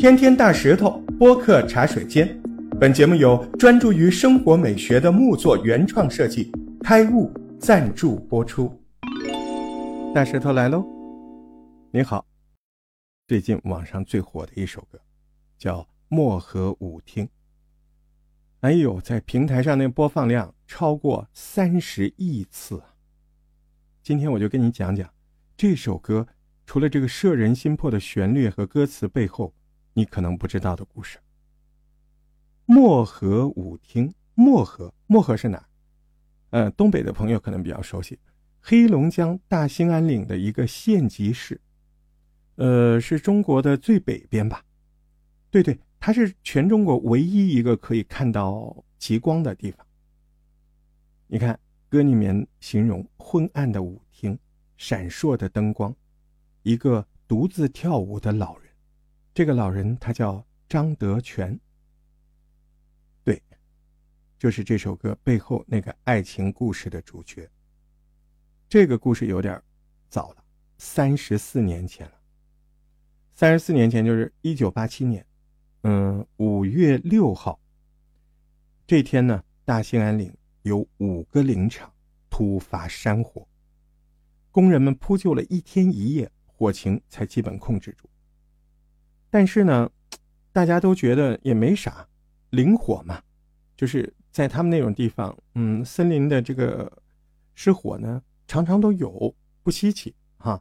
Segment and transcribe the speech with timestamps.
[0.00, 2.26] 天天大石头播客茶水间，
[2.80, 6.50] 本节目由专注于生活美学的木作原创设计
[6.82, 8.74] 开悟赞助播出。
[10.14, 10.86] 大石头来喽！
[11.90, 12.24] 你好，
[13.28, 14.98] 最近网上最火的一首歌
[15.58, 17.26] 叫《漠河舞厅》，
[18.60, 22.82] 哎呦，在平台上那播放量超过三十亿次。
[24.02, 25.06] 今天我就跟你讲讲
[25.58, 26.26] 这首歌。
[26.64, 29.52] 除了这个摄人心魄的旋律和歌词背后，
[30.00, 31.18] 你可能不知道的故事。
[32.64, 35.62] 漠河舞厅，漠河，漠河是哪？
[36.48, 38.18] 呃，东北的朋友可能比较熟悉，
[38.62, 41.60] 黑龙江大兴安岭的一个县级市，
[42.54, 44.64] 呃，是中国的最北边吧？
[45.50, 49.86] 对对，它是全中国唯一一个可以看到极光的地方。
[51.26, 54.38] 你看歌里面形容昏暗的舞厅，
[54.78, 55.94] 闪烁的灯光。
[56.62, 58.69] 一个独自跳舞的老人，
[59.32, 61.58] 这个老人他叫张德全。
[63.22, 63.40] 对，
[64.36, 67.48] 就是这首歌背后那个爱情故事的主角。
[68.68, 69.62] 这个故事有点
[70.08, 70.44] 早了，
[70.78, 72.12] 三十四年前了。
[73.34, 75.24] 三十四年前就是一九八七年，
[75.82, 77.58] 嗯，五月六号
[78.86, 81.92] 这天呢，大兴安岭有五个林场
[82.28, 83.46] 突发山火，
[84.50, 86.30] 工人们扑救了一天一夜。
[86.44, 88.09] 火情才基本控制住，
[89.30, 89.88] 但是呢，
[90.52, 92.06] 大家都觉得也没啥，
[92.50, 93.22] 林火嘛，
[93.76, 96.90] 就是在他们那种地方，嗯，森林的这个
[97.54, 100.60] 失火呢，常常都有，不稀奇哈。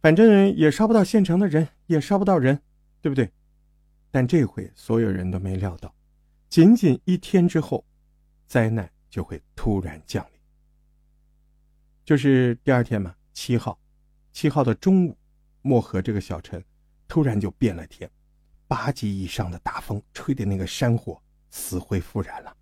[0.00, 2.62] 反正也烧不到县城的人，也烧不到人，
[3.02, 3.30] 对不对？
[4.10, 5.94] 但这回所有人都没料到，
[6.48, 7.84] 仅仅一天之后，
[8.46, 10.40] 灾难就会突然降临。
[12.04, 13.78] 就是第二天嘛，七号。
[14.32, 15.18] 七号的中午，
[15.62, 16.62] 漠河这个小城
[17.10, 18.08] 突然就变了天，
[18.68, 22.56] 八级以上的大风吹的那个山火死灰复燃了。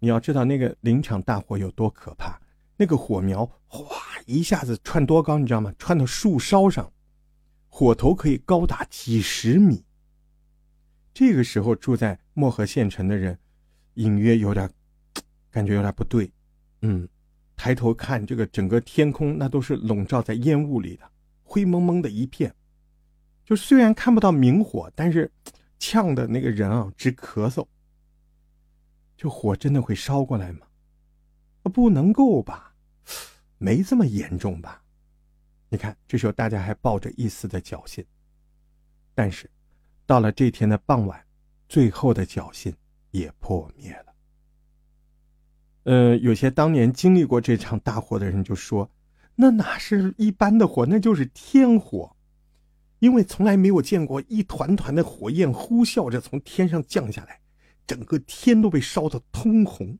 [0.00, 2.36] 你要知道那个林场大火有多可怕，
[2.76, 3.96] 那个火苗哗
[4.26, 5.72] 一下子窜多高，你知道吗？
[5.78, 6.92] 窜到树梢上，
[7.68, 9.84] 火头可以高达几十米。
[11.14, 13.38] 这个时候住在漠河县城的人，
[13.94, 14.68] 隐约有点
[15.48, 16.32] 感觉有点不对，
[16.82, 17.08] 嗯。
[17.54, 21.08] 抬头看，这个整个天空那都是笼罩在烟雾里的，
[21.44, 22.52] 灰蒙蒙的一片。
[23.46, 25.30] 就虽然看不到明火，但是
[25.78, 27.66] 呛的那个人啊直咳嗽。
[29.16, 30.66] 这火真的会烧过来吗？
[31.72, 32.74] 不能够吧，
[33.58, 34.82] 没这么严重吧？
[35.68, 38.04] 你看，这时候大家还抱着一丝的侥幸。
[39.14, 39.48] 但是，
[40.06, 41.24] 到了这天的傍晚，
[41.68, 42.74] 最后的侥幸
[43.12, 44.14] 也破灭了。
[45.84, 48.90] 呃，有些当年经历过这场大火的人就说
[49.36, 52.15] ：“那哪是一般的火，那就是天火，
[53.06, 57.40] 因为从来没有见过一团团的火焰呼啸着从天上降下来，
[57.86, 59.96] 整个天都被烧得通红。”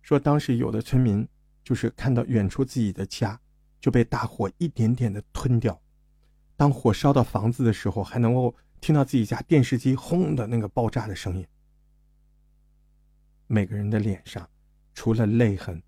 [0.00, 1.28] 说当时有的村民
[1.62, 3.38] 就是看到远处自己的家
[3.82, 5.78] 就被大火一点点的吞掉，
[6.56, 11.46] 当火烧到房子的时候，还能够听到自己家电视机轰的那个爆炸的声音。
[13.46, 14.48] 每个人的脸上，
[14.94, 15.82] 除了泪痕，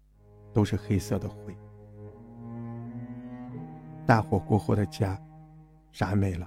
[0.53, 1.57] 都是黑色的灰。
[4.07, 5.19] 大火过后的家，
[5.95, 6.47] 啥也没了，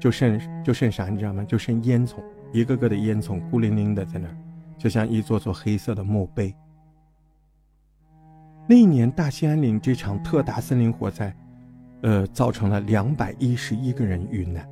[0.00, 1.44] 就剩就剩啥，你知道吗？
[1.44, 2.16] 就剩烟囱，
[2.52, 4.36] 一个个的烟囱孤零零的在那儿，
[4.76, 6.52] 就像一座座黑色的墓碑。
[8.66, 11.32] 那一年大兴安岭这场特大森林火灾，
[12.02, 14.68] 呃，造成了两百一十一个人遇难。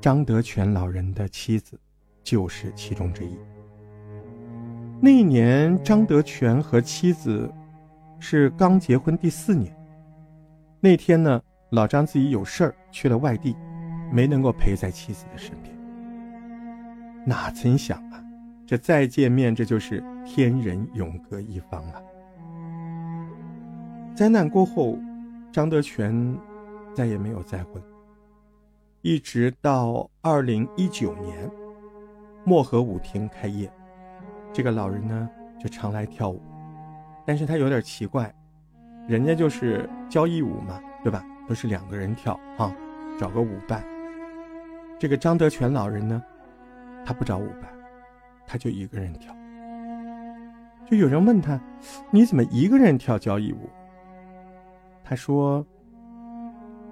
[0.00, 1.78] 张德全老人的妻子。
[2.24, 3.38] 就是其中之一。
[5.00, 7.50] 那一年，张德全和妻子
[8.18, 9.74] 是刚结婚第四年。
[10.78, 11.40] 那天呢，
[11.70, 13.54] 老张自己有事儿去了外地，
[14.10, 15.76] 没能够陪在妻子的身边。
[17.26, 18.24] 哪曾想啊，
[18.66, 22.00] 这再见面，这就是天人永隔一方啊！
[24.14, 24.98] 灾难过后，
[25.52, 26.36] 张德全
[26.94, 27.82] 再也没有再婚，
[29.02, 31.50] 一直到二零一九年。
[32.44, 33.70] 漠河舞厅开业，
[34.54, 35.28] 这个老人呢
[35.60, 36.40] 就常来跳舞，
[37.26, 38.34] 但是他有点奇怪，
[39.06, 41.22] 人家就是交谊舞嘛，对吧？
[41.48, 42.72] 都是两个人跳啊，
[43.18, 43.82] 找个舞伴。
[44.98, 46.22] 这个张德全老人呢，
[47.04, 47.72] 他不找舞伴，
[48.46, 49.34] 他就一个人跳。
[50.88, 51.60] 就有人问他，
[52.10, 53.68] 你怎么一个人跳交谊舞？
[55.02, 55.64] 他说，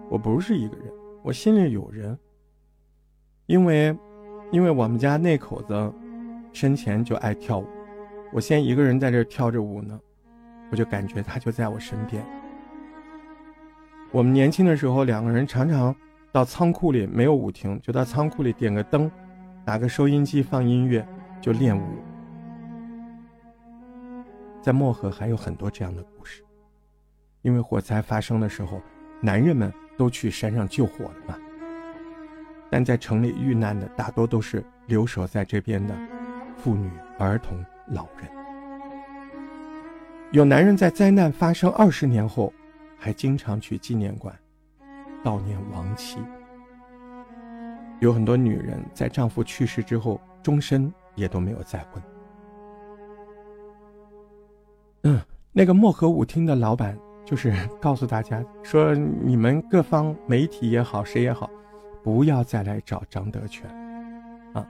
[0.08, 0.86] 我不是一个人，
[1.22, 2.18] 我心里有人，
[3.46, 3.96] 因为。
[4.52, 5.92] 因为我们家那口子
[6.52, 7.66] 生前就爱跳舞，
[8.32, 9.98] 我现在一个人在这跳着舞呢，
[10.70, 12.24] 我就感觉他就在我身边。
[14.16, 15.94] 我们年轻的时候，两个人常常
[16.32, 19.10] 到仓库里，没有舞厅，就到仓库里点个灯，
[19.62, 21.06] 打个收音机放音乐，
[21.38, 21.84] 就练舞。
[24.62, 26.42] 在漠河还有很多这样的故事，
[27.42, 28.80] 因为火灾发生的时候，
[29.20, 31.36] 男人们都去山上救火了嘛。
[32.70, 35.94] 但在城里遇难的大多都是留守在这边的
[36.56, 36.88] 妇女、
[37.18, 38.30] 儿童、老人。
[40.32, 42.50] 有男人在灾难发生二十年后，
[42.98, 44.34] 还经常去纪念馆
[45.24, 46.18] 悼念亡妻。
[48.00, 52.02] 有很多女人在丈夫去世之后，终身也都没有再婚。
[55.04, 55.20] 嗯，
[55.52, 58.92] 那个漠河舞厅的老板就是 告诉大家说
[59.24, 61.48] ：“你们各方媒体也好，谁也好，
[62.02, 63.66] 不要再来找张德全，
[64.52, 64.66] 啊，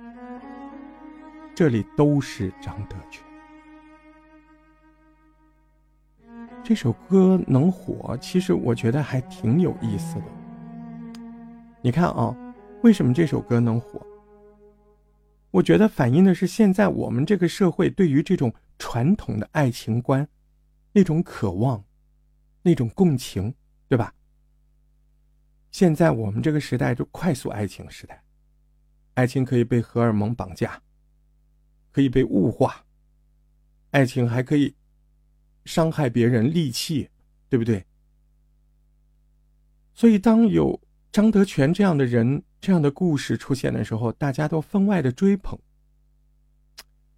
[1.55, 3.26] 这里都是张德全。”
[6.69, 10.25] 这首歌能火，其实我觉得还挺有意思的。
[11.81, 12.37] 你看啊，
[12.83, 14.05] 为什么这首歌能火？
[15.53, 20.29] 我觉得反映的是现在我们这个社会对于这种传统的爱情观，
[20.91, 21.85] 那种渴望，
[22.63, 23.55] 那种共情，
[23.89, 24.13] 对吧？
[25.71, 28.21] 现在我们这个时代就快速爱情时代，
[29.15, 30.83] 爱情可以被荷尔蒙绑架，
[31.93, 32.85] 可以被物化，
[33.93, 34.75] 爱情还可以。
[35.67, 37.11] 伤害别人利器，
[37.51, 37.85] 对不对？
[39.93, 40.81] 所以，当有
[41.11, 45.59] 张德全这样的人、这样的故事出现的时候，大家都分外的追捧。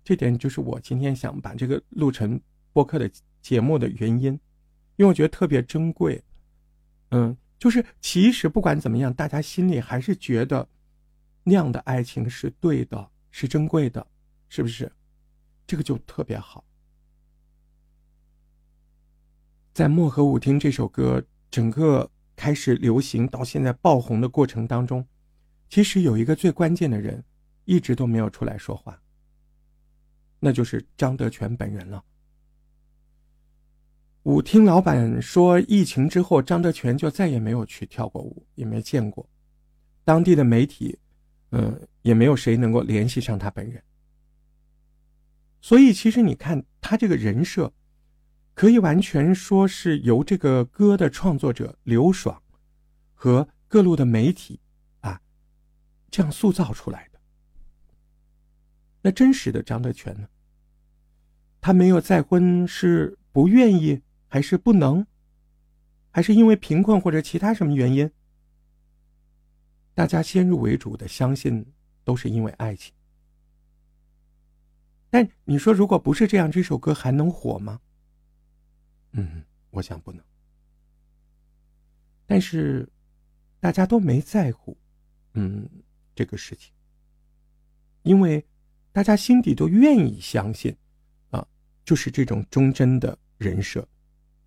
[0.03, 2.41] 这点就是我今天想把这个录成
[2.73, 3.11] 播客的
[3.43, 4.33] 节目的原因，
[4.97, 6.23] 因为我觉得特别珍贵。
[7.11, 10.67] 嗯，就是其实不管怎么样，大家心里还是觉得
[11.43, 14.07] 那样的爱情是对的，是珍贵的，
[14.49, 14.91] 是不是？
[15.67, 16.65] 这个就特别好。
[19.79, 25.07] 在《漠河舞厅》这首歌整个开始流行到现在爆红的过程当中，
[25.71, 27.23] 其实有一个最关键的人，
[27.65, 29.01] 一直都没有出来说话。
[30.41, 32.03] 那就是张德全本人了。
[34.25, 39.31] 舞厅老板说，疫情之后，张德全就再也没有去跳过舞，也没见过。
[40.05, 40.99] 当地的媒体，
[41.53, 43.81] 嗯，也没有谁能够联系上他本人。
[45.61, 47.73] 所以，其实你看他这个人设。
[48.59, 52.43] 可以完全说是由这个歌的创作者刘爽
[53.15, 54.59] 和各路的媒体
[54.99, 55.21] 啊
[56.11, 57.21] 这样塑造出来的。
[59.01, 60.29] 那真实的张德全呢？
[61.61, 65.07] 他没有再婚是不愿意，还是不能，
[66.11, 68.11] 还是因为贫困或者其他什么原因？
[69.95, 71.65] 大家先入为主的相信
[72.03, 72.93] 都是因为爱情。
[75.11, 77.79] 但你说，如果不是这样，这首歌还能火吗？
[79.19, 80.25] 嗯，我想不能。
[82.25, 82.89] 但是，
[83.59, 84.79] 大家都没在乎，
[85.35, 85.69] 嗯，
[86.15, 86.73] 这个事情，
[88.03, 88.47] 因为
[88.93, 90.77] 大家心底都愿意相信，
[91.31, 91.45] 啊，
[91.85, 93.85] 就是这种忠贞的人设，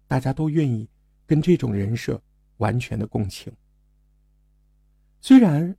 [0.08, 0.90] 大家都愿意
[1.26, 2.22] 跟这种人设
[2.58, 3.52] 完全的共情。
[5.20, 5.76] 虽然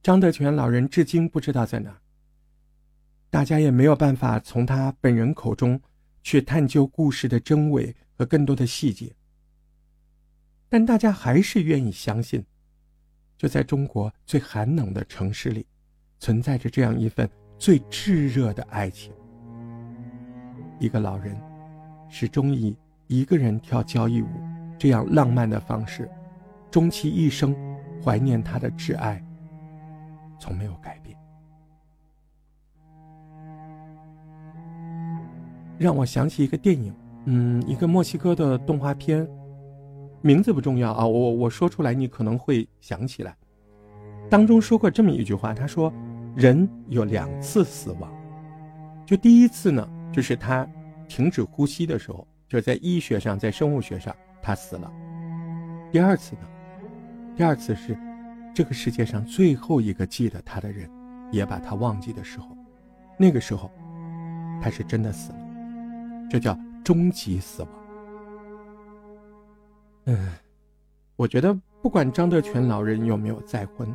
[0.00, 2.00] 张德全老人至今不知道在哪，
[3.30, 5.80] 大家也没有办法从他本人口中
[6.28, 7.94] 去探究故事的真伪。
[8.18, 9.14] 和更多的细节，
[10.68, 12.44] 但大家还是愿意相信，
[13.36, 15.64] 就在中国最寒冷的城市里，
[16.18, 17.30] 存在着这样一份
[17.60, 19.12] 最炙热的爱情。
[20.80, 21.40] 一个老人，
[22.08, 24.28] 始终以一个人跳交谊舞
[24.76, 26.10] 这样浪漫的方式，
[26.68, 27.54] 终其一生
[28.04, 29.24] 怀念他的挚爱，
[30.40, 31.16] 从没有改变。
[35.78, 36.92] 让我想起一个电影。
[37.24, 39.28] 嗯，一个墨西哥的动画片，
[40.22, 43.36] 名字不重要啊，我我说出来你可能会想起来。
[44.30, 45.92] 当中说过这么一句话，他说
[46.36, 48.12] ：“人有两次死亡，
[49.06, 50.66] 就第一次呢，就是他
[51.06, 54.90] 停止呼吸的时候，就在医学上，在生物学上他死了。
[55.90, 56.42] 第二次呢，
[57.36, 57.96] 第二次是
[58.54, 60.90] 这个世界上最后一个记得他的人，
[61.30, 62.56] 也把他忘记的时候，
[63.18, 63.70] 那个时候
[64.62, 65.38] 他是真的死了，
[66.30, 67.70] 这叫。”终极死亡。
[70.06, 70.32] 嗯，
[71.16, 73.94] 我觉得不管张德全老人有没有再婚，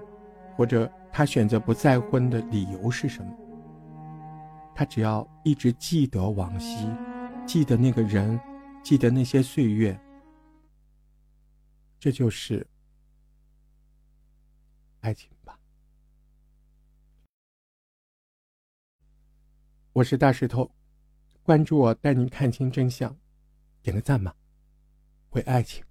[0.56, 3.34] 或者他选择不再婚的理由是什么，
[4.76, 6.88] 他只要一直记得往昔，
[7.48, 8.40] 记得那个人，
[8.84, 10.00] 记得那些岁月，
[12.00, 12.68] 这就是
[15.00, 15.58] 爱情吧。
[19.94, 20.70] 我是大石头。
[21.44, 23.16] 关注我，带你看清真相，
[23.82, 24.34] 点个赞吧，
[25.32, 25.84] 为爱情。